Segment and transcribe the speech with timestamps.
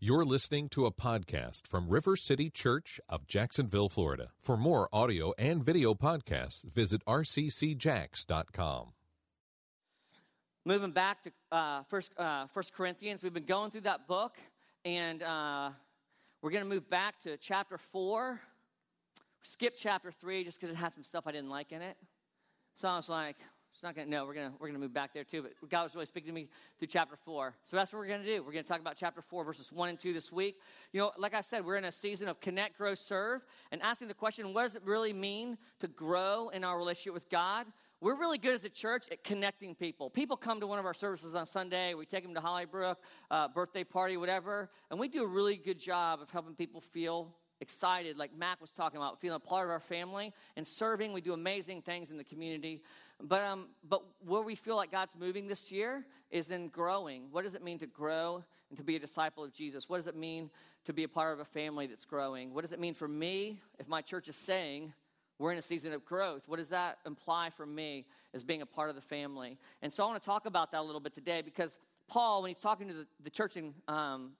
[0.00, 4.30] You're listening to a podcast from River City Church of Jacksonville, Florida.
[4.38, 8.92] For more audio and video podcasts, visit rccjax.com.
[10.64, 14.38] Moving back to uh, First, uh, First Corinthians, we've been going through that book,
[14.84, 15.70] and uh,
[16.40, 18.40] we're going to move back to chapter 4.
[19.42, 21.96] Skip chapter 3 just because it had some stuff I didn't like in it.
[22.76, 23.38] So I was like,
[23.72, 25.42] it's not gonna no, we're gonna we're gonna move back there too.
[25.42, 26.48] But God was really speaking to me
[26.78, 27.54] through chapter four.
[27.64, 28.42] So that's what we're gonna do.
[28.42, 30.58] We're gonna talk about chapter four, verses one and two this week.
[30.92, 34.08] You know, like I said, we're in a season of connect, grow, serve, and asking
[34.08, 37.66] the question, what does it really mean to grow in our relationship with God?
[38.02, 40.08] We're really good as a church at connecting people.
[40.08, 41.92] People come to one of our services on Sunday.
[41.92, 42.96] We take them to Hollybrook,
[43.30, 47.34] uh, birthday party, whatever, and we do a really good job of helping people feel
[47.60, 51.12] excited, like Mac was talking about, feeling a part of our family and serving.
[51.12, 52.82] We do amazing things in the community.
[53.22, 57.24] But, um, but where we feel like God's moving this year is in growing.
[57.30, 59.88] What does it mean to grow and to be a disciple of Jesus?
[59.88, 60.50] What does it mean
[60.86, 62.54] to be a part of a family that's growing?
[62.54, 64.92] What does it mean for me if my church is saying
[65.38, 66.48] we're in a season of growth?
[66.48, 69.58] What does that imply for me as being a part of the family?
[69.82, 71.76] And so I want to talk about that a little bit today because
[72.08, 74.32] Paul, when he's talking to the, the church in um,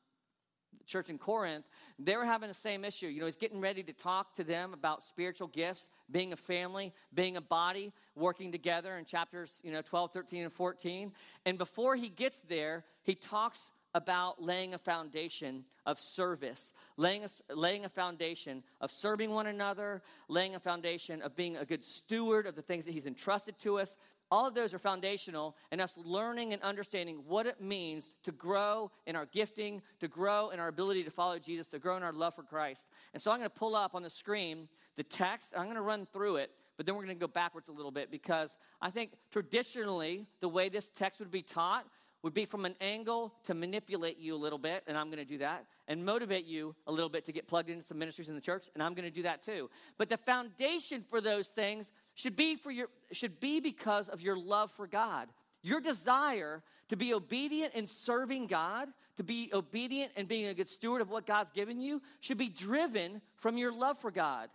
[0.87, 1.65] church in Corinth,
[1.99, 3.07] they were having the same issue.
[3.07, 6.93] You know, he's getting ready to talk to them about spiritual gifts, being a family,
[7.15, 11.13] being a body, working together in chapters, you know, 12, 13, and 14.
[11.47, 17.55] And before he gets there, he talks about laying a foundation of service, laying a,
[17.55, 22.47] laying a foundation of serving one another, laying a foundation of being a good steward
[22.47, 23.97] of the things that he's entrusted to us,
[24.31, 28.91] all of those are foundational and us learning and understanding what it means to grow
[29.07, 32.13] in our gifting, to grow in our ability to follow Jesus, to grow in our
[32.13, 32.89] love for Christ.
[33.13, 35.55] And so I'm going to pull up on the screen the text.
[35.57, 37.91] I'm going to run through it, but then we're going to go backwards a little
[37.91, 41.87] bit because I think traditionally the way this text would be taught
[42.23, 45.25] would be from an angle to manipulate you a little bit, and I'm going to
[45.25, 48.35] do that, and motivate you a little bit to get plugged into some ministries in
[48.35, 49.71] the church, and I'm going to do that too.
[49.97, 51.91] But the foundation for those things
[52.21, 55.29] should be for your should be because of your love for God.
[55.63, 60.69] Your desire to be obedient in serving God, to be obedient and being a good
[60.69, 64.49] steward of what God's given you, should be driven from your love for God.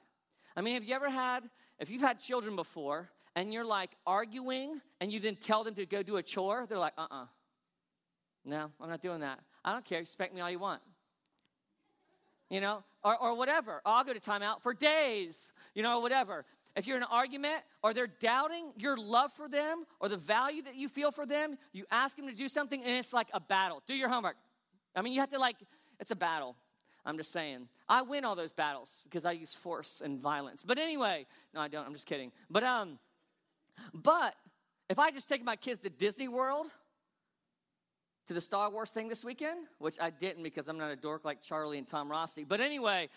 [0.55, 1.43] I mean, have you ever had,
[1.79, 5.85] if you've had children before, and you're like arguing, and you then tell them to
[5.85, 7.25] go do a chore, they're like, uh uh
[8.45, 9.39] no, I'm not doing that.
[9.63, 9.99] I don't care.
[9.99, 10.81] expect me all you want.
[12.49, 13.81] You know, or, or whatever.
[13.83, 16.45] I'll go to timeout for days, you know, whatever.
[16.75, 20.61] If you're in an argument or they're doubting your love for them or the value
[20.63, 23.39] that you feel for them, you ask them to do something and it's like a
[23.39, 23.81] battle.
[23.87, 24.35] Do your homework.
[24.95, 25.57] I mean, you have to like,
[25.99, 26.55] it's a battle.
[27.05, 27.67] I'm just saying.
[27.87, 30.63] I win all those battles because I use force and violence.
[30.65, 31.85] But anyway, no, I don't.
[31.85, 32.31] I'm just kidding.
[32.49, 32.97] But um,
[33.93, 34.33] but
[34.89, 36.67] if I just take my kids to Disney World,
[38.27, 41.25] to the Star Wars thing this weekend, which I didn't because I'm not a dork
[41.25, 42.43] like Charlie and Tom Rossi.
[42.43, 43.09] But anyway,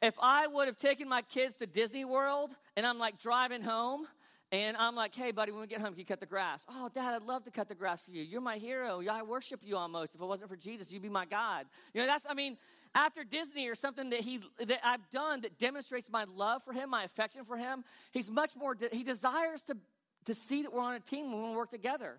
[0.00, 4.06] if I would have taken my kids to Disney World and I'm like driving home
[4.50, 6.64] and I'm like, hey, buddy, when we get home, can you cut the grass?
[6.68, 8.22] Oh, Dad, I'd love to cut the grass for you.
[8.22, 9.02] You're my hero.
[9.10, 10.14] I worship you almost.
[10.14, 11.66] If it wasn't for Jesus, you'd be my God.
[11.92, 12.56] You know, that's, I mean,
[12.94, 16.90] after Disney or something that he that I've done that demonstrates my love for him,
[16.90, 18.74] my affection for him, he's much more.
[18.90, 19.76] He desires to
[20.24, 22.18] to see that we're on a team when we work together.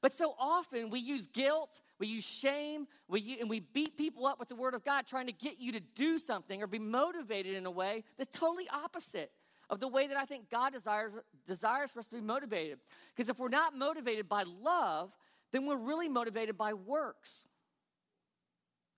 [0.00, 4.38] But so often we use guilt, we use shame, we, and we beat people up
[4.38, 7.56] with the Word of God trying to get you to do something or be motivated
[7.56, 9.32] in a way that's totally opposite
[9.70, 11.12] of the way that I think God desires,
[11.46, 12.78] desires for us to be motivated.
[13.14, 15.10] Because if we're not motivated by love,
[15.52, 17.46] then we're really motivated by works.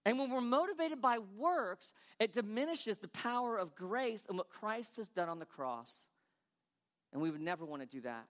[0.05, 4.97] And when we're motivated by works, it diminishes the power of grace and what Christ
[4.97, 6.07] has done on the cross.
[7.13, 8.27] And we would never want to do that.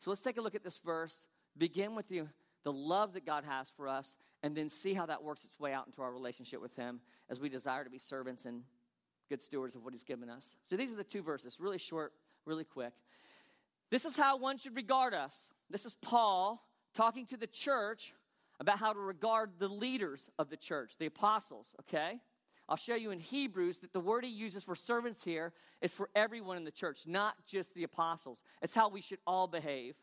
[0.00, 1.26] So let's take a look at this verse
[1.58, 2.22] begin with the,
[2.64, 5.72] the love that God has for us, and then see how that works its way
[5.72, 8.62] out into our relationship with Him as we desire to be servants and
[9.28, 10.56] good stewards of what He's given us.
[10.62, 12.12] So these are the two verses, really short,
[12.44, 12.92] really quick.
[13.90, 15.50] This is how one should regard us.
[15.70, 16.62] This is Paul
[16.94, 18.12] talking to the church
[18.60, 22.20] about how to regard the leaders of the church, the apostles, okay?
[22.68, 26.10] I'll show you in Hebrews that the word he uses for servants here is for
[26.14, 28.42] everyone in the church, not just the apostles.
[28.60, 29.94] It's how we should all behave.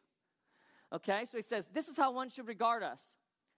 [0.94, 3.14] Okay, so he says, This is how one should regard us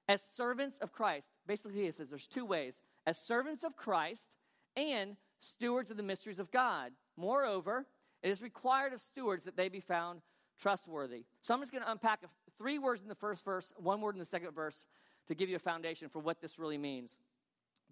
[0.07, 1.27] as servants of Christ.
[1.45, 4.31] Basically, he says there's two ways as servants of Christ
[4.75, 6.91] and stewards of the mysteries of God.
[7.15, 7.85] Moreover,
[8.23, 10.21] it is required of stewards that they be found
[10.59, 11.25] trustworthy.
[11.41, 12.23] So I'm just going to unpack
[12.57, 14.85] three words in the first verse, one word in the second verse
[15.27, 17.17] to give you a foundation for what this really means.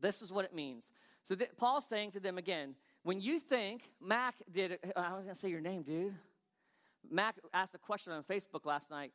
[0.02, 0.90] This is what it means.
[1.24, 5.36] So th- Paul's saying to them again, when you think Mac did, I was going
[5.36, 6.16] to say your name, dude.
[7.12, 9.12] Mac asked a question on Facebook last night.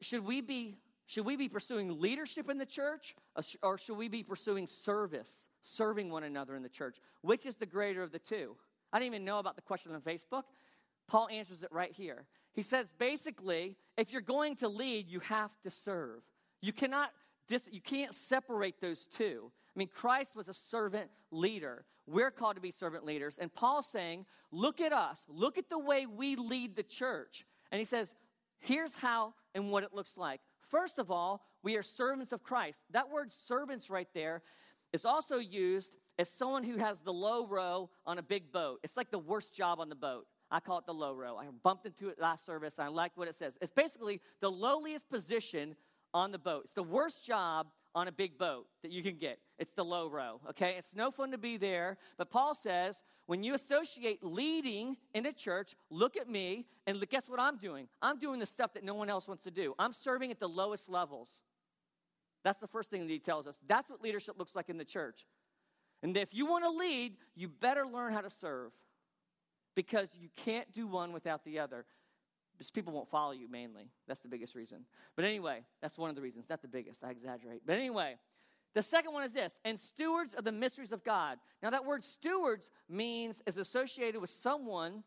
[0.00, 3.14] Should we be Should we be pursuing leadership in the church
[3.62, 6.96] or should we be pursuing service, serving one another in the church?
[7.22, 8.56] Which is the greater of the two?
[8.92, 10.44] I didn't even know about the question on Facebook.
[11.06, 12.26] Paul answers it right here.
[12.52, 16.22] He says basically, if you're going to lead, you have to serve.
[16.60, 17.10] You cannot
[17.46, 19.52] dis- you can't separate those two.
[19.76, 21.84] I mean, Christ was a servant leader.
[22.06, 23.36] We're called to be servant leaders.
[23.38, 25.26] And Paul's saying, look at us.
[25.28, 27.44] Look at the way we lead the church.
[27.70, 28.14] And he says,
[28.58, 30.40] here's how and what it looks like.
[30.70, 32.84] First of all, we are servants of Christ.
[32.90, 34.42] That word servants right there
[34.92, 38.80] is also used as someone who has the low row on a big boat.
[38.82, 40.26] It's like the worst job on the boat.
[40.50, 41.36] I call it the low row.
[41.36, 43.58] I bumped into it last service I like what it says.
[43.60, 45.76] It's basically the lowliest position
[46.14, 46.62] on the boat.
[46.64, 47.66] It's the worst job
[47.96, 49.38] on a big boat that you can get.
[49.58, 50.74] It's the low row, okay?
[50.76, 51.96] It's no fun to be there.
[52.18, 57.26] But Paul says, when you associate leading in a church, look at me and guess
[57.26, 57.88] what I'm doing?
[58.02, 59.74] I'm doing the stuff that no one else wants to do.
[59.78, 61.40] I'm serving at the lowest levels.
[62.44, 63.58] That's the first thing that he tells us.
[63.66, 65.24] That's what leadership looks like in the church.
[66.02, 68.72] And if you want to lead, you better learn how to serve
[69.74, 71.86] because you can't do one without the other.
[72.56, 73.90] Because people won't follow you mainly.
[74.08, 74.86] That's the biggest reason.
[75.14, 76.46] But anyway, that's one of the reasons.
[76.48, 77.62] Not the biggest, I exaggerate.
[77.66, 78.16] But anyway,
[78.74, 81.38] the second one is this and stewards of the mysteries of God.
[81.62, 85.02] Now, that word stewards means is associated with someone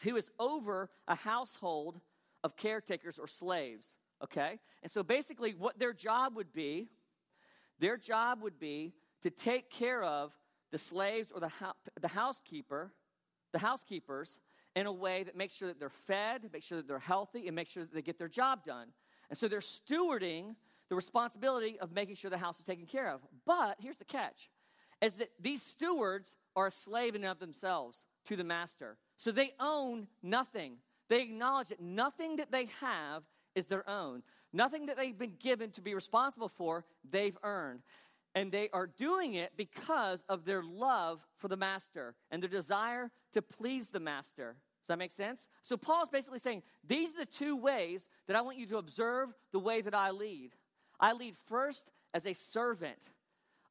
[0.00, 2.00] who is over a household
[2.44, 4.58] of caretakers or slaves, okay?
[4.82, 6.88] And so basically, what their job would be,
[7.78, 10.32] their job would be to take care of
[10.72, 11.50] the slaves or the,
[12.00, 12.92] the housekeeper,
[13.52, 14.38] the housekeepers,
[14.74, 17.54] in a way that makes sure that they're fed, make sure that they're healthy, and
[17.54, 18.88] make sure that they get their job done.
[19.28, 20.54] And so they're stewarding
[20.88, 23.20] the responsibility of making sure the house is taken care of.
[23.46, 24.50] But here's the catch
[25.00, 28.98] is that these stewards are a slave in of themselves to the master.
[29.16, 30.76] So they own nothing.
[31.08, 33.24] They acknowledge that nothing that they have
[33.54, 34.22] is their own.
[34.52, 37.80] Nothing that they've been given to be responsible for, they've earned.
[38.34, 43.10] And they are doing it because of their love for the master and their desire
[43.32, 44.56] to please the master.
[44.82, 45.46] Does that make sense?
[45.62, 49.28] So Paul's basically saying these are the two ways that I want you to observe
[49.52, 50.52] the way that I lead.
[50.98, 53.10] I lead first as a servant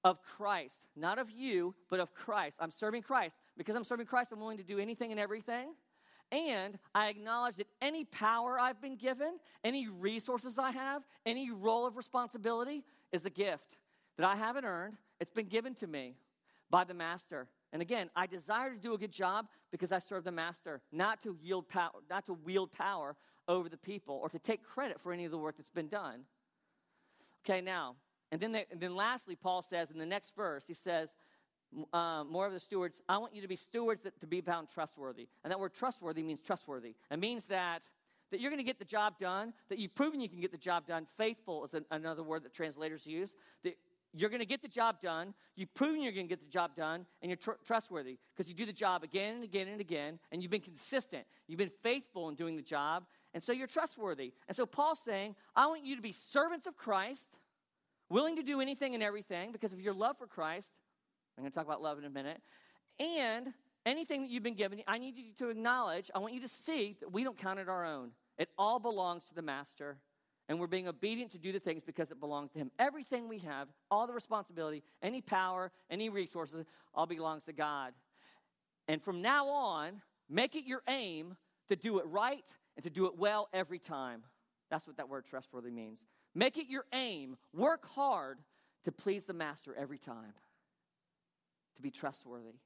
[0.03, 2.57] of Christ, not of you, but of Christ.
[2.59, 3.37] I'm serving Christ.
[3.57, 5.73] Because I'm serving Christ, I'm willing to do anything and everything.
[6.31, 11.85] And I acknowledge that any power I've been given, any resources I have, any role
[11.85, 13.77] of responsibility is a gift
[14.17, 14.97] that I haven't earned.
[15.19, 16.15] It's been given to me
[16.69, 17.47] by the master.
[17.73, 21.21] And again, I desire to do a good job because I serve the master, not
[21.23, 23.15] to yield power, not to wield power
[23.47, 26.21] over the people or to take credit for any of the work that's been done.
[27.45, 27.95] Okay, now,
[28.31, 31.15] and then, they, and then lastly, Paul says in the next verse, he says,
[31.93, 34.69] uh, more of the stewards, I want you to be stewards that, to be found
[34.69, 35.27] trustworthy.
[35.43, 36.95] And that word trustworthy means trustworthy.
[37.09, 37.81] It means that,
[38.29, 40.57] that you're going to get the job done, that you've proven you can get the
[40.57, 41.07] job done.
[41.17, 43.35] Faithful is an, another word that translators use.
[43.63, 43.77] That
[44.13, 45.33] you're going to get the job done.
[45.55, 48.55] You've proven you're going to get the job done, and you're tr- trustworthy because you
[48.55, 51.25] do the job again and again and again, and you've been consistent.
[51.47, 54.33] You've been faithful in doing the job, and so you're trustworthy.
[54.47, 57.37] And so Paul's saying, I want you to be servants of Christ,
[58.09, 60.73] willing to do anything and everything because of your love for Christ.
[61.37, 62.41] I'm going to talk about love in a minute.
[62.99, 63.53] And
[63.85, 66.97] anything that you've been given, I need you to acknowledge, I want you to see
[66.99, 68.11] that we don't count it our own.
[68.37, 69.97] It all belongs to the Master
[70.51, 72.71] and we're being obedient to do the things because it belongs to Him.
[72.77, 77.93] Everything we have, all the responsibility, any power, any resources, all belongs to God.
[78.89, 81.37] And from now on, make it your aim
[81.69, 82.43] to do it right
[82.75, 84.23] and to do it well every time.
[84.69, 86.03] That's what that word trustworthy means.
[86.35, 87.37] Make it your aim.
[87.53, 88.39] Work hard
[88.83, 90.33] to please the Master every time,
[91.77, 92.59] to be trustworthy.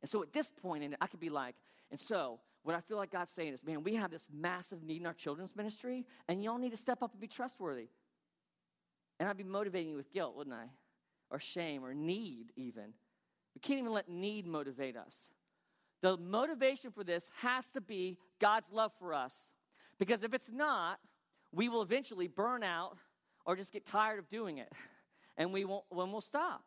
[0.00, 1.56] And so at this point, and I could be like,
[1.90, 5.00] and so what I feel like God's saying is, man, we have this massive need
[5.00, 7.88] in our children's ministry, and y'all need to step up and be trustworthy.
[9.18, 10.66] And I'd be motivating you with guilt, wouldn't I?
[11.30, 12.94] Or shame, or need, even.
[13.54, 15.28] We can't even let need motivate us.
[16.02, 19.50] The motivation for this has to be God's love for us.
[19.98, 21.00] Because if it's not,
[21.52, 22.96] we will eventually burn out
[23.44, 24.72] or just get tired of doing it.
[25.40, 26.64] And we won't, when we'll stop.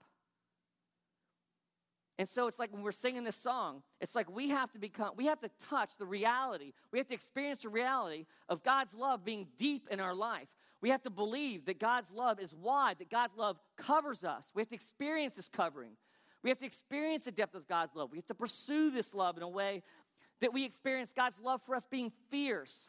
[2.22, 5.14] And so it's like when we're singing this song, it's like we have to become,
[5.16, 6.74] we have to touch the reality.
[6.92, 10.48] We have to experience the reality of God's love being deep in our life.
[10.84, 14.52] We have to believe that God's love is wide, that God's love covers us.
[14.54, 15.94] We have to experience this covering.
[16.44, 18.12] We have to experience the depth of God's love.
[18.12, 19.82] We have to pursue this love in a way
[20.42, 22.88] that we experience God's love for us being fierce,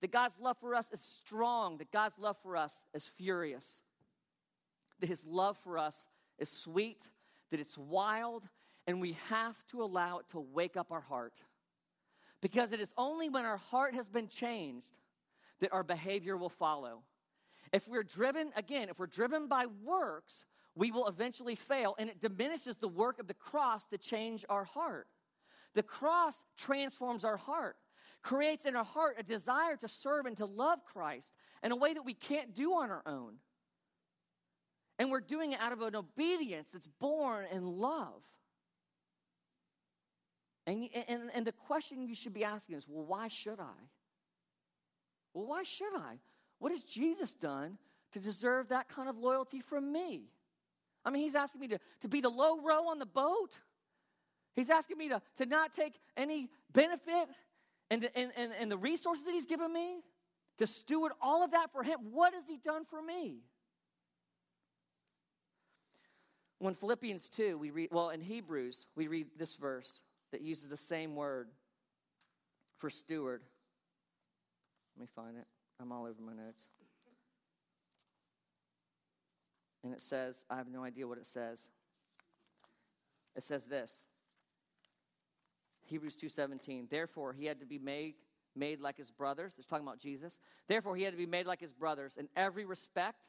[0.00, 3.80] that God's love for us is strong, that God's love for us is furious,
[4.98, 6.08] that His love for us
[6.40, 6.98] is sweet,
[7.52, 8.42] that it's wild,
[8.86, 11.34] and we have to allow it to wake up our heart.
[12.40, 14.90] Because it is only when our heart has been changed
[15.60, 17.02] that our behavior will follow.
[17.72, 22.20] If we're driven, again, if we're driven by works, we will eventually fail, and it
[22.20, 25.06] diminishes the work of the cross to change our heart.
[25.74, 27.76] The cross transforms our heart,
[28.22, 31.94] creates in our heart a desire to serve and to love Christ in a way
[31.94, 33.36] that we can't do on our own.
[34.98, 38.22] And we're doing it out of an obedience that's born in love.
[40.66, 43.80] And, and, and the question you should be asking is well, why should I?
[45.34, 46.18] Well, why should I?
[46.58, 47.78] What has Jesus done
[48.12, 50.24] to deserve that kind of loyalty from me?
[51.04, 53.58] I mean, he's asking me to, to be the low row on the boat.
[54.54, 57.28] He's asking me to, to not take any benefit
[57.90, 60.00] and, and, and, and the resources that he's given me,
[60.58, 61.98] to steward all of that for him.
[62.12, 63.38] What has he done for me?
[66.58, 70.00] When Philippians 2, we read, well, in Hebrews, we read this verse
[70.32, 71.48] that uses the same word
[72.78, 73.42] for steward.
[74.96, 75.46] Let me find it.
[75.80, 76.68] I'm all over my notes.
[79.84, 81.68] And it says, I have no idea what it says.
[83.36, 84.06] It says this.
[85.86, 86.88] Hebrews 2:17.
[86.88, 88.14] Therefore he had to be made
[88.54, 89.54] made like his brothers.
[89.58, 90.38] It's talking about Jesus.
[90.68, 93.24] Therefore he had to be made like his brothers in every respect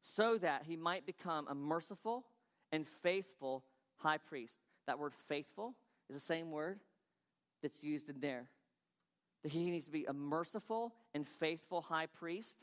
[0.00, 2.24] so that he might become a merciful
[2.70, 3.64] and faithful
[3.96, 4.58] high priest.
[4.86, 5.74] That word faithful
[6.12, 6.80] is the same word
[7.62, 8.44] that's used in there.
[9.42, 12.58] That he needs to be a merciful and faithful high priest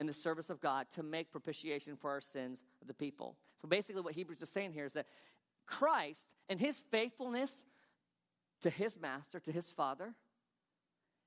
[0.00, 3.36] in the service of God to make propitiation for our sins of the people.
[3.60, 5.06] So basically, what Hebrews is saying here is that
[5.66, 7.64] Christ and his faithfulness
[8.62, 10.14] to his master, to his father,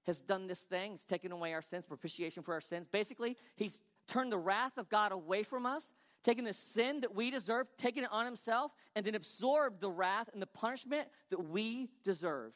[0.05, 0.91] has done this thing.
[0.91, 2.87] He's taken away our sins, propitiation for our sins.
[2.87, 5.91] Basically, he's turned the wrath of God away from us,
[6.25, 10.27] taken the sin that we deserve, taking it on himself, and then absorbed the wrath
[10.33, 12.55] and the punishment that we deserved.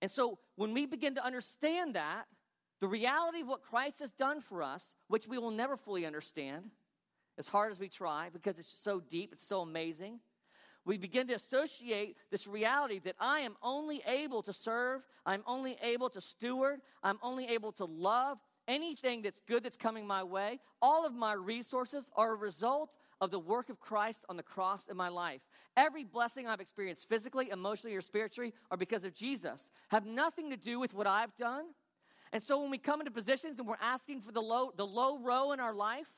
[0.00, 2.24] And so when we begin to understand that,
[2.80, 6.70] the reality of what Christ has done for us, which we will never fully understand,
[7.38, 10.20] as hard as we try, because it's so deep, it's so amazing,
[10.86, 15.76] we begin to associate this reality that I am only able to serve, I'm only
[15.82, 20.60] able to steward, I'm only able to love anything that's good that's coming my way.
[20.82, 24.88] All of my resources are a result of the work of Christ on the cross
[24.88, 25.40] in my life.
[25.76, 29.70] Every blessing I've experienced physically, emotionally, or spiritually are because of Jesus.
[29.88, 31.64] Have nothing to do with what I've done.
[32.32, 35.18] And so when we come into positions and we're asking for the low, the low
[35.18, 36.08] row in our life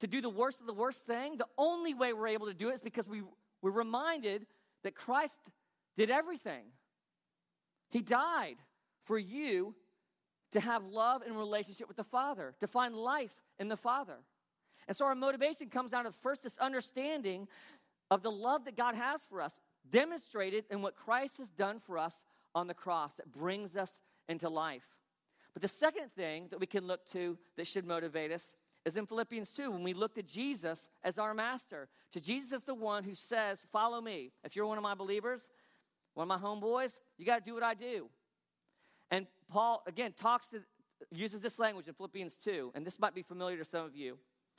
[0.00, 2.70] to do the worst of the worst thing, the only way we're able to do
[2.70, 3.22] it is because we,
[3.62, 4.46] we're reminded
[4.82, 5.40] that Christ
[5.96, 6.64] did everything.
[7.90, 8.56] He died
[9.04, 9.74] for you
[10.56, 14.16] to have love and relationship with the Father, to find life in the Father.
[14.88, 17.46] And so our motivation comes out of first this understanding
[18.10, 19.60] of the love that God has for us,
[19.90, 24.48] demonstrated in what Christ has done for us on the cross that brings us into
[24.48, 24.86] life.
[25.52, 29.04] But the second thing that we can look to that should motivate us is in
[29.04, 31.88] Philippians 2 when we look to Jesus as our master.
[32.12, 34.32] To Jesus as the one who says, Follow me.
[34.44, 35.48] If you're one of my believers,
[36.14, 38.08] one of my homeboys, you got to do what I do.
[39.10, 40.62] And Paul, again, talks to,
[41.10, 44.18] uses this language in Philippians 2, and this might be familiar to some of you.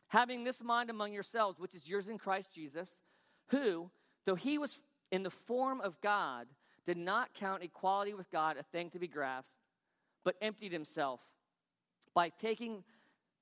[0.10, 3.01] Having this mind among yourselves, which is yours in Christ Jesus,
[3.48, 3.89] who,
[4.25, 6.48] though he was in the form of God,
[6.86, 9.58] did not count equality with God a thing to be grasped,
[10.24, 11.20] but emptied himself
[12.13, 12.84] by taking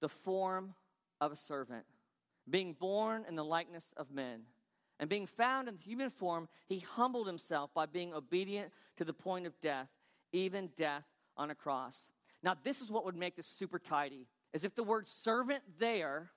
[0.02, 0.74] the form
[1.22, 1.86] of a servant,
[2.50, 4.42] being born in the likeness of men.
[5.00, 9.14] And being found in the human form, he humbled himself by being obedient to the
[9.14, 9.90] point of death,
[10.32, 11.06] even death
[11.38, 12.10] on a cross.
[12.44, 16.32] Now, this is what would make this super tidy, as if the word servant there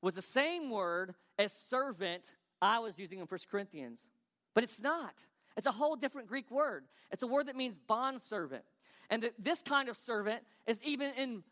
[0.00, 2.24] was the same word as servant
[2.60, 4.06] I was using in First Corinthians.
[4.54, 5.14] But it's not.
[5.56, 6.84] It's a whole different Greek word.
[7.10, 8.64] It's a word that means bond servant.
[9.10, 11.42] And the, this kind of servant is even in,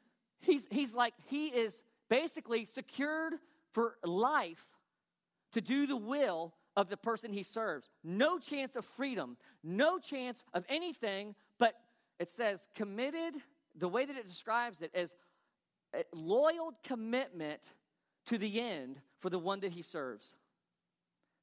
[0.41, 3.35] he's, he's like, he is basically secured
[3.73, 4.65] for life
[5.53, 7.89] to do the will of the person he serves.
[8.03, 11.35] No chance of freedom, no chance of anything
[12.21, 13.35] it says committed,
[13.75, 15.15] the way that it describes it is
[16.13, 17.73] loyal commitment
[18.27, 20.37] to the end for the one that he serves.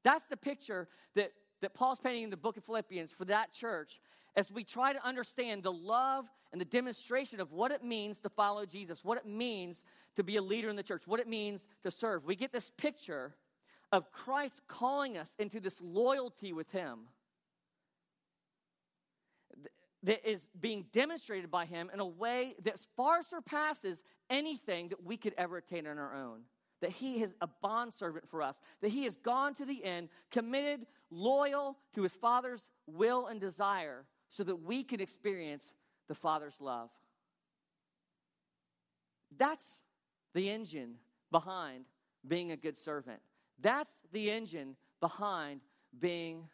[0.03, 1.31] That's the picture that,
[1.61, 3.99] that Paul's painting in the book of Philippians for that church
[4.35, 8.29] as we try to understand the love and the demonstration of what it means to
[8.29, 9.83] follow Jesus, what it means
[10.15, 12.23] to be a leader in the church, what it means to serve.
[12.23, 13.33] We get this picture
[13.91, 17.07] of Christ calling us into this loyalty with him
[20.03, 25.17] that is being demonstrated by him in a way that far surpasses anything that we
[25.17, 26.41] could ever attain on our own.
[26.81, 30.85] That he is a bondservant for us, that he has gone to the end, committed,
[31.09, 35.73] loyal to his Father's will and desire, so that we can experience
[36.07, 36.89] the Father's love.
[39.35, 39.81] That's
[40.35, 40.95] the engine
[41.31, 41.85] behind
[42.27, 43.21] being a good servant.
[43.59, 45.61] That's the engine behind
[45.99, 46.49] being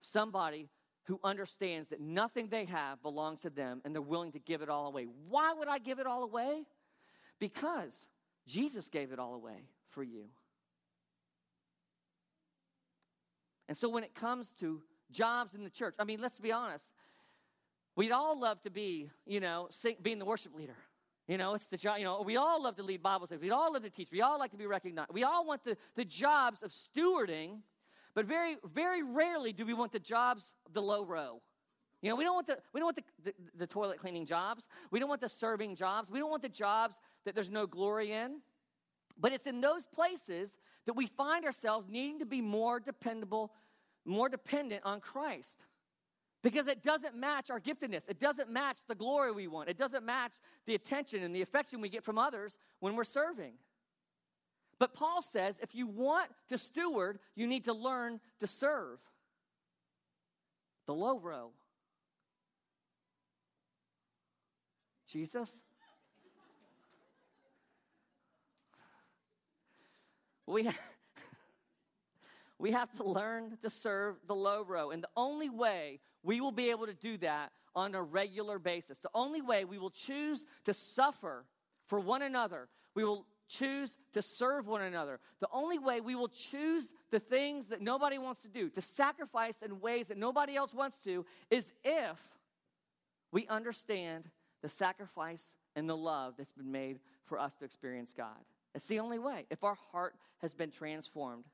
[0.00, 0.68] somebody
[1.06, 4.68] who understands that nothing they have belongs to them and they're willing to give it
[4.68, 5.06] all away.
[5.28, 6.64] Why would I give it all away?
[7.38, 8.06] Because
[8.46, 10.24] Jesus gave it all away for you.
[13.68, 16.92] And so when it comes to jobs in the church, I mean, let's be honest.
[17.96, 20.76] We'd all love to be, you know, sing, being the worship leader.
[21.26, 23.42] You know, it's the job, you know, we all love to lead Bible studies.
[23.42, 24.10] We all love to teach.
[24.12, 25.10] We all like to be recognized.
[25.12, 27.62] We all want the, the jobs of stewarding,
[28.16, 31.42] but very, very rarely do we want the jobs of the low row.
[32.00, 34.68] You know, we don't want the we don't want the, the, the toilet cleaning jobs.
[34.90, 36.10] We don't want the serving jobs.
[36.10, 38.40] We don't want the jobs that there's no glory in.
[39.18, 40.56] But it's in those places
[40.86, 43.52] that we find ourselves needing to be more dependable,
[44.06, 45.58] more dependent on Christ.
[46.42, 48.08] Because it doesn't match our giftedness.
[48.08, 49.68] It doesn't match the glory we want.
[49.68, 50.32] It doesn't match
[50.64, 53.54] the attention and the affection we get from others when we're serving.
[54.78, 58.98] But Paul says if you want to steward, you need to learn to serve.
[60.86, 61.50] The low row.
[65.06, 65.62] Jesus?
[70.46, 70.68] We,
[72.58, 74.90] we have to learn to serve the low row.
[74.90, 78.98] And the only way we will be able to do that on a regular basis,
[78.98, 81.44] the only way we will choose to suffer
[81.86, 85.20] for one another, we will choose to serve one another.
[85.40, 89.62] The only way we will choose the things that nobody wants to do, to sacrifice
[89.62, 92.20] in ways that nobody else wants to, is if
[93.32, 94.30] we understand
[94.62, 98.36] the sacrifice and the love that's been made for us to experience God.
[98.74, 99.46] It's the only way.
[99.50, 101.44] If our heart has been transformed.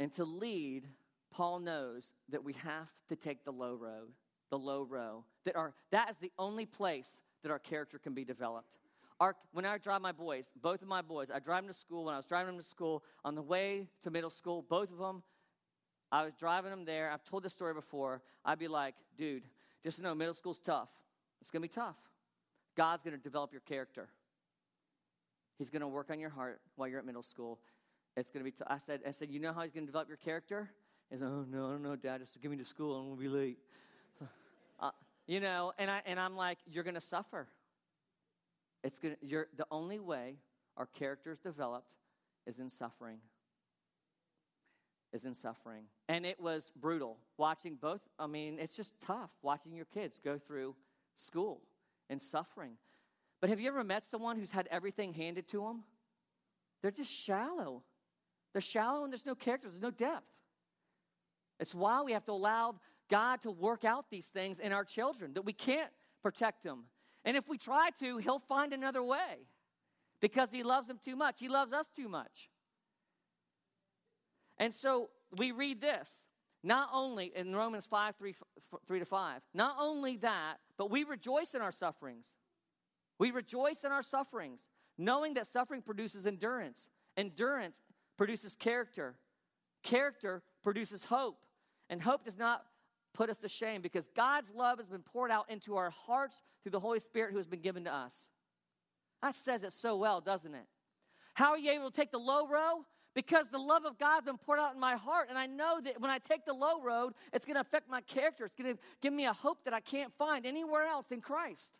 [0.00, 0.86] And to lead,
[1.30, 4.12] Paul knows that we have to take the low road,
[4.50, 5.24] the low row.
[5.44, 8.76] That are that is the only place that our character can be developed.
[9.20, 12.04] Our, when I drive my boys, both of my boys, I drive them to school.
[12.04, 14.98] When I was driving them to school, on the way to middle school, both of
[14.98, 15.22] them,
[16.10, 17.10] I was driving them there.
[17.10, 18.22] I've told this story before.
[18.44, 19.42] I'd be like, dude,
[19.82, 20.88] just know middle school's tough.
[21.40, 21.96] It's going to be tough.
[22.76, 24.08] God's going to develop your character.
[25.58, 27.58] He's going to work on your heart while you're at middle school.
[28.16, 28.52] It's going to be.
[28.52, 29.00] T- I said.
[29.06, 29.30] I said.
[29.30, 30.70] You know how he's going to develop your character?
[31.10, 32.20] He said, "Oh no, I don't know, Dad.
[32.20, 32.96] Just give me to school.
[32.96, 33.58] I'm going to be late."
[35.28, 37.46] You know, and I and I'm like, "You're going to suffer.
[38.82, 40.36] It's gonna, You're the only way
[40.76, 41.92] our character is developed
[42.46, 43.18] is in suffering.
[45.12, 48.00] Is in suffering, and it was brutal watching both.
[48.18, 50.74] I mean, it's just tough watching your kids go through
[51.14, 51.60] school
[52.10, 52.72] and suffering.
[53.40, 55.84] But have you ever met someone who's had everything handed to them?
[56.82, 57.82] They're just shallow.
[58.52, 60.30] They're shallow and there's no character, there's no depth.
[61.60, 62.76] It's why we have to allow
[63.08, 65.90] God to work out these things in our children, that we can't
[66.22, 66.84] protect them.
[67.24, 69.46] And if we try to, He'll find another way
[70.20, 71.40] because He loves them too much.
[71.40, 72.50] He loves us too much.
[74.58, 76.26] And so we read this
[76.62, 78.34] not only in Romans 5 3,
[78.86, 82.36] 3 to 5, not only that, but we rejoice in our sufferings.
[83.18, 86.88] We rejoice in our sufferings, knowing that suffering produces endurance.
[87.16, 87.82] Endurance
[88.16, 89.16] produces character.
[89.82, 91.44] Character produces hope.
[91.90, 92.64] And hope does not
[93.14, 96.72] put us to shame because God's love has been poured out into our hearts through
[96.72, 98.28] the Holy Spirit who has been given to us.
[99.22, 100.66] That says it so well, doesn't it?
[101.34, 102.84] How are you able to take the low row?
[103.18, 105.26] because the love of God's been poured out in my heart.
[105.28, 108.00] And I know that when I take the low road, it's going to affect my
[108.02, 108.44] character.
[108.44, 111.74] It's going to give me a hope that I can't find anywhere else in Christ.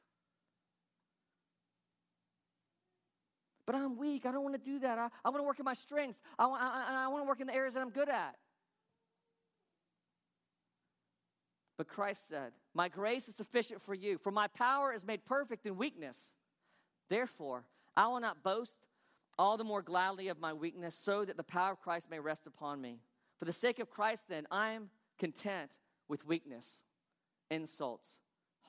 [3.67, 4.27] But I'm weak.
[4.27, 4.99] I don't want to do that.
[4.99, 6.21] I, I want to work in my strengths.
[6.39, 8.35] I, I, I want to work in the areas that I'm good at.
[11.79, 15.65] But Christ said, My grace is sufficient for you, for my power is made perfect
[15.65, 16.35] in weakness.
[17.09, 17.65] Therefore,
[17.97, 18.81] I will not boast
[19.39, 22.49] all the more gladly of my weakness, so that the power of Christ may rest
[22.49, 22.99] upon me.
[23.39, 25.71] For the sake of Christ, then, I am content
[26.09, 26.83] with weakness,
[27.49, 28.19] insults,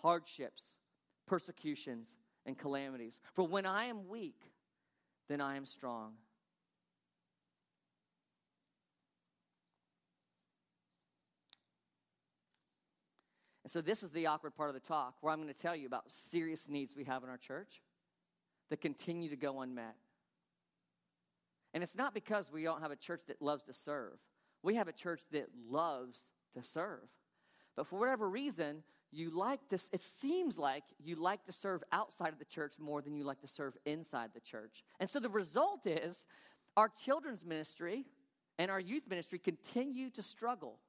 [0.03, 0.77] hardships,
[1.25, 3.19] persecutions, and calamities.
[3.33, 4.51] For when I am weak,
[5.27, 6.13] then I am strong.
[13.69, 15.87] So, this is the awkward part of the talk where I'm going to tell you
[15.87, 17.81] about serious needs we have in our church
[18.69, 19.95] that continue to go unmet.
[21.73, 24.17] And it's not because we don't have a church that loves to serve.
[24.63, 26.19] We have a church that loves
[26.55, 27.07] to serve.
[27.75, 32.33] But for whatever reason, you like to, it seems like you like to serve outside
[32.33, 34.83] of the church more than you like to serve inside the church.
[34.99, 36.25] And so the result is
[36.75, 38.05] our children's ministry
[38.57, 40.79] and our youth ministry continue to struggle.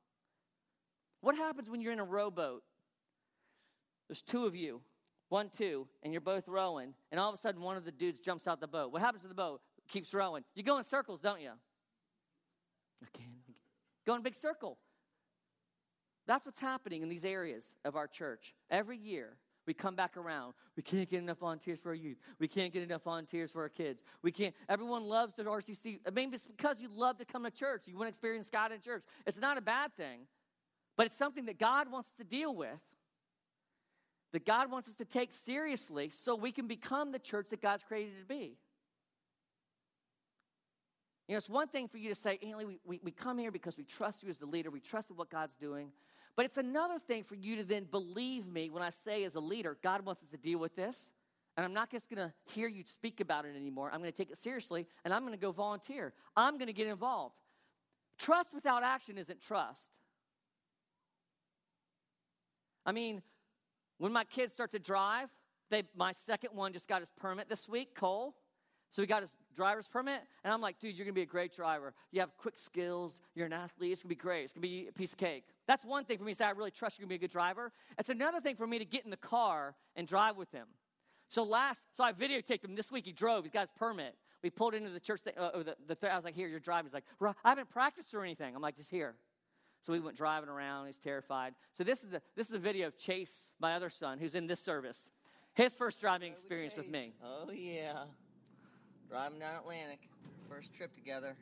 [1.21, 2.63] What happens when you're in a rowboat?
[4.11, 4.81] There's two of you,
[5.29, 8.19] one, two, and you're both rowing, and all of a sudden one of the dudes
[8.19, 8.93] jumps out the boat.
[8.93, 9.61] What happens to the boat?
[9.87, 10.43] Keeps rowing.
[10.57, 11.53] You go in circles, don't you?
[13.15, 13.39] Again,
[14.05, 14.79] go in a big circle.
[16.27, 18.53] That's what's happening in these areas of our church.
[18.69, 20.55] Every year, we come back around.
[20.77, 22.19] We can't get enough volunteers for our youth.
[22.41, 24.03] We can't get enough volunteers for our kids.
[24.23, 24.57] We can't.
[24.69, 26.01] Everyone loves the RCC.
[26.05, 27.83] I mean, it's because you love to come to church.
[27.87, 29.05] You want to experience God in church.
[29.25, 30.23] It's not a bad thing,
[30.97, 32.81] but it's something that God wants to deal with.
[34.33, 37.83] That God wants us to take seriously so we can become the church that God's
[37.83, 38.57] created to be.
[41.27, 43.51] You know, it's one thing for you to say, Antley, we, we, we come here
[43.51, 45.93] because we trust you as the leader, we trust in what God's doing.
[46.37, 49.41] But it's another thing for you to then believe me when I say, as a
[49.41, 51.11] leader, God wants us to deal with this.
[51.57, 53.91] And I'm not just going to hear you speak about it anymore.
[53.93, 56.13] I'm going to take it seriously and I'm going to go volunteer.
[56.37, 57.35] I'm going to get involved.
[58.19, 59.93] Trust without action isn't trust.
[62.87, 63.23] I mean,
[64.01, 65.29] when my kids start to drive,
[65.71, 68.35] they, my second one just got his permit this week, Cole.
[68.91, 71.53] So he got his driver's permit, and I'm like, dude, you're gonna be a great
[71.53, 71.95] driver.
[72.11, 74.45] You have quick skills, you're an athlete, it's gonna be great.
[74.45, 75.45] It's gonna be a piece of cake.
[75.69, 77.31] That's one thing for me to say, I really trust you're gonna be a good
[77.31, 77.73] driver.
[77.99, 80.67] It's another thing for me to get in the car and drive with him.
[81.29, 83.05] So last, so I videotaped him this week.
[83.05, 84.17] He drove, he's got his permit.
[84.43, 86.91] We pulled into the church, uh, the, the, I was like, here, you're driving.
[86.91, 88.57] He's like, I haven't practiced or anything.
[88.57, 89.15] I'm like, just here.
[89.83, 90.87] So we went driving around.
[90.87, 91.55] He's terrified.
[91.77, 94.47] So this is a, this is a video of Chase, my other son, who's in
[94.47, 95.09] this service.
[95.55, 97.15] His first driving experience with me.
[97.25, 98.05] Oh, yeah.
[99.09, 100.09] Driving down Atlantic,
[100.49, 101.35] first trip together.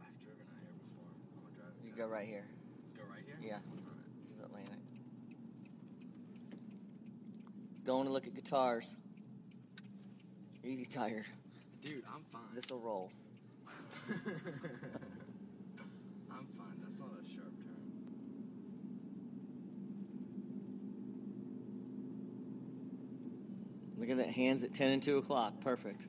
[0.00, 1.06] I've driven out here before.
[1.36, 1.72] I'm gonna drive.
[1.84, 2.44] You go right here.
[2.96, 3.38] Go right here.
[3.42, 3.58] Yeah,
[4.24, 4.74] this is Atlantic.
[7.86, 8.96] Going to look at guitars.
[10.62, 11.24] Easy tired.
[11.80, 12.54] Dude, I'm fine.
[12.54, 13.10] This will roll.
[14.10, 14.18] I'm
[16.58, 16.76] fine.
[16.82, 17.80] That's not a sharp turn.
[24.08, 25.60] Look at that hands at 10 and 2 o'clock.
[25.60, 26.00] Perfect.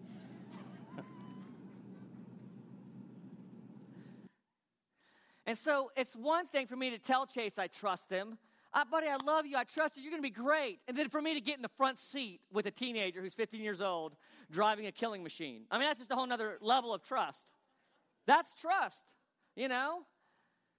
[5.46, 8.38] And so it's one thing for me to tell Chase I trust him.
[8.74, 9.58] Uh, buddy, I love you.
[9.58, 10.04] I trust you.
[10.04, 10.80] You're going to be great.
[10.88, 13.62] And then for me to get in the front seat with a teenager who's 15
[13.62, 14.16] years old
[14.50, 15.64] driving a killing machine.
[15.70, 17.52] I mean, that's just a whole other level of trust.
[18.26, 19.04] That's trust,
[19.58, 20.04] you know?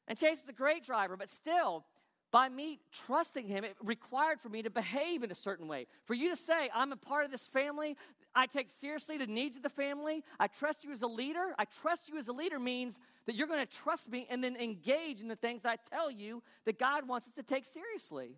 [0.08, 1.84] And Chase is a great driver, but still,
[2.30, 5.86] by me trusting him, it required for me to behave in a certain way.
[6.04, 7.96] For you to say, I'm a part of this family,
[8.34, 10.22] I take seriously the needs of the family.
[10.38, 11.54] I trust you as a leader.
[11.58, 14.56] I trust you as a leader means that you're going to trust me and then
[14.56, 18.36] engage in the things I tell you that God wants us to take seriously.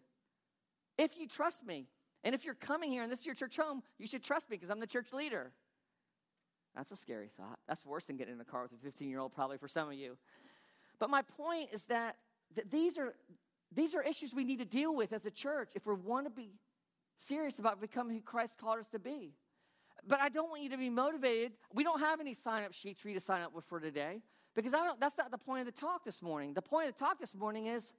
[0.96, 1.86] If you trust me,
[2.24, 4.56] and if you're coming here and this is your church home, you should trust me
[4.56, 5.52] because I'm the church leader.
[6.74, 7.58] That's a scary thought.
[7.68, 9.88] That's worse than getting in a car with a 15 year old, probably for some
[9.88, 10.16] of you.
[10.98, 12.16] But my point is that,
[12.54, 13.14] that these, are,
[13.74, 16.30] these are issues we need to deal with as a church if we want to
[16.30, 16.50] be
[17.16, 19.34] serious about becoming who Christ called us to be.
[20.06, 21.52] But I don't want you to be motivated.
[21.72, 24.22] We don't have any sign up sheets for you to sign up with for today
[24.54, 26.54] because I don't, that's not the point of the talk this morning.
[26.54, 27.92] The point of the talk this morning is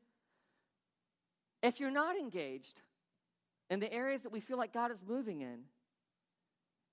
[1.61, 2.81] if you're not engaged
[3.69, 5.59] in the areas that we feel like God is moving in,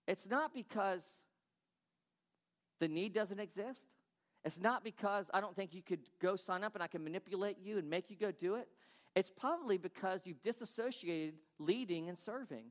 [0.06, 1.18] it's not because
[2.78, 3.88] the need doesn't exist.
[4.44, 7.58] It's not because I don't think you could go sign up and I can manipulate
[7.62, 8.68] you and make you go do it.
[9.14, 12.66] It's probably because you've disassociated leading and serving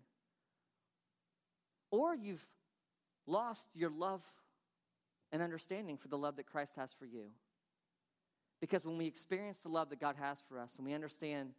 [1.92, 2.46] or you've
[3.28, 4.24] lost your love
[5.32, 7.26] and understanding for the love that Christ has for you.
[8.62, 11.52] Because when we experience the love that God has for us and we understand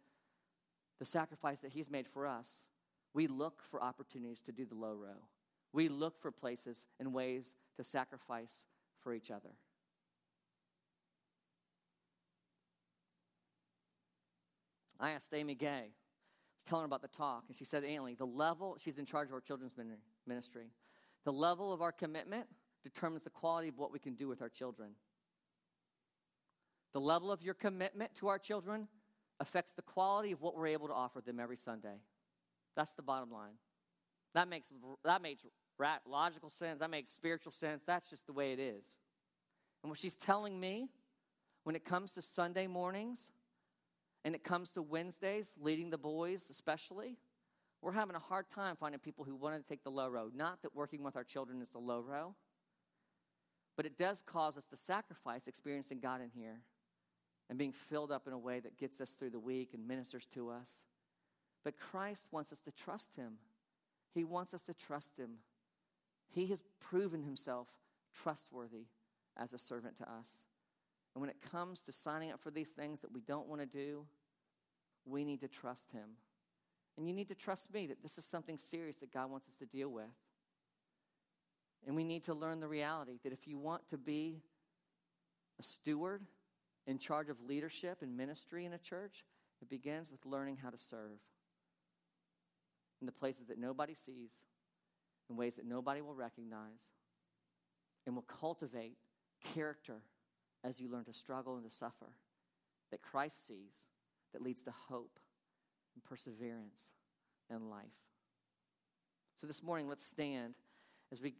[0.99, 2.65] the sacrifice that He's made for us,
[3.13, 5.27] we look for opportunities to do the low row.
[5.73, 8.63] We look for places and ways to sacrifice
[9.01, 9.49] for each other.
[15.01, 18.13] I asked Amy Gay, I was telling her about the talk, and she said, Antley,
[18.13, 19.73] the level, she's in charge of our children's
[20.27, 20.67] ministry.
[21.25, 22.45] The level of our commitment
[22.83, 24.91] determines the quality of what we can do with our children.
[26.93, 28.87] The level of your commitment to our children
[29.39, 32.01] affects the quality of what we're able to offer them every Sunday.
[32.75, 33.55] That's the bottom line.
[34.35, 34.71] That makes,
[35.03, 35.41] that makes
[36.05, 36.79] logical sense.
[36.79, 37.81] That makes spiritual sense.
[37.85, 38.85] That's just the way it is.
[39.83, 40.89] And what she's telling me
[41.63, 43.31] when it comes to Sunday mornings
[44.23, 47.17] and it comes to Wednesdays, leading the boys especially,
[47.81, 50.35] we're having a hard time finding people who want to take the low road.
[50.35, 52.35] Not that working with our children is the low row,
[53.75, 56.59] but it does cause us to sacrifice experiencing God in here
[57.49, 60.27] and being filled up in a way that gets us through the week and ministers
[60.33, 60.83] to us.
[61.63, 63.33] But Christ wants us to trust Him.
[64.13, 65.39] He wants us to trust Him.
[66.29, 67.67] He has proven Himself
[68.13, 68.85] trustworthy
[69.35, 70.45] as a servant to us.
[71.13, 73.67] And when it comes to signing up for these things that we don't want to
[73.67, 74.05] do,
[75.05, 76.11] we need to trust Him
[76.97, 79.57] And you need to trust me that this is something serious that God wants us
[79.57, 80.05] to deal with.
[81.87, 84.41] And we need to learn the reality that if you want to be
[85.59, 86.23] a steward
[86.85, 89.25] in charge of leadership and ministry in a church,
[89.61, 91.19] it begins with learning how to serve
[92.99, 94.31] in the places that nobody sees,
[95.29, 96.89] in ways that nobody will recognize,
[98.05, 98.97] and will cultivate
[99.55, 100.01] character
[100.63, 102.07] as you learn to struggle and to suffer
[102.91, 103.87] that Christ sees
[104.33, 105.19] that leads to hope
[105.95, 106.91] and perseverance
[107.49, 107.85] in life.
[109.39, 110.53] So this morning, let's stand
[111.11, 111.33] as we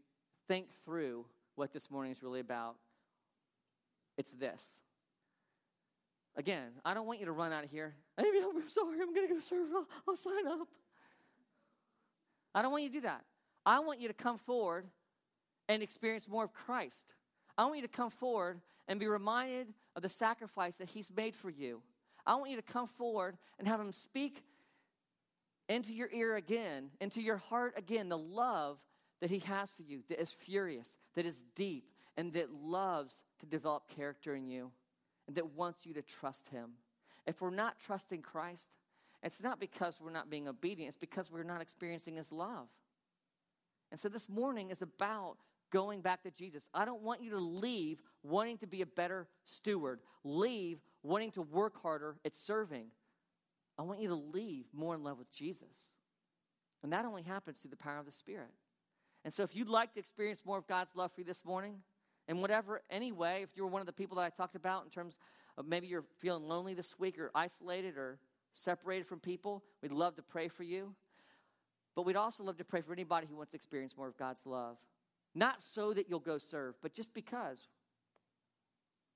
[0.47, 2.75] think through what this morning is really about.
[4.17, 4.79] It's this.
[6.35, 7.95] Again, I don't want you to run out of here.
[8.17, 9.67] Maybe I'm sorry, I'm going to go serve.
[9.75, 10.67] I'll, I'll sign up.
[12.55, 13.21] I don't want you to do that.
[13.65, 14.85] I want you to come forward
[15.69, 17.13] and experience more of Christ.
[17.61, 21.35] I want you to come forward and be reminded of the sacrifice that He's made
[21.35, 21.83] for you.
[22.25, 24.43] I want you to come forward and have Him speak
[25.69, 28.79] into your ear again, into your heart again, the love
[29.19, 31.85] that He has for you that is furious, that is deep,
[32.17, 34.71] and that loves to develop character in you,
[35.27, 36.71] and that wants you to trust Him.
[37.27, 38.71] If we're not trusting Christ,
[39.21, 42.69] it's not because we're not being obedient, it's because we're not experiencing His love.
[43.91, 45.37] And so this morning is about
[45.71, 46.69] going back to Jesus.
[46.73, 51.41] I don't want you to leave wanting to be a better steward, leave wanting to
[51.41, 52.87] work harder at serving.
[53.77, 55.89] I want you to leave more in love with Jesus.
[56.83, 58.51] And that only happens through the power of the Spirit.
[59.23, 61.77] And so if you'd like to experience more of God's love for you this morning,
[62.27, 64.89] in whatever, any way, if you're one of the people that I talked about in
[64.89, 65.19] terms
[65.57, 68.19] of maybe you're feeling lonely this week or isolated or
[68.53, 70.93] separated from people, we'd love to pray for you.
[71.95, 74.45] But we'd also love to pray for anybody who wants to experience more of God's
[74.45, 74.77] love.
[75.33, 77.67] Not so that you'll go serve, but just because.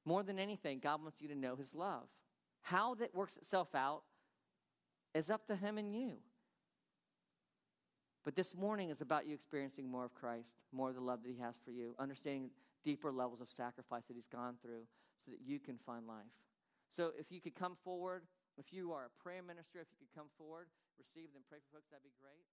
[0.05, 2.07] More than anything, God wants you to know His love.
[2.61, 4.03] How that works itself out
[5.13, 6.13] is up to Him and you.
[8.23, 11.29] But this morning is about you experiencing more of Christ, more of the love that
[11.29, 12.49] He has for you, understanding
[12.83, 14.85] deeper levels of sacrifice that He's gone through
[15.25, 16.33] so that you can find life.
[16.89, 18.23] So if you could come forward,
[18.57, 21.77] if you are a prayer minister, if you could come forward, receive them, pray for
[21.77, 22.45] folks, that'd be great.